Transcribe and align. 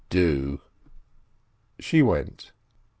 "Do." 0.09 0.61
She 1.79 2.01
went. 2.01 2.53